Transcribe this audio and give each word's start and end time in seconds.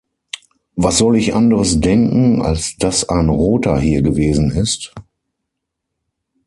Was 0.75 0.97
soll 0.97 1.15
ich 1.15 1.35
anderes 1.35 1.79
denken, 1.79 2.41
als 2.41 2.75
dass 2.77 3.07
ein 3.07 3.29
Roter 3.29 3.79
hier 3.79 4.01
gewesen 4.01 4.49
ist? 4.49 4.95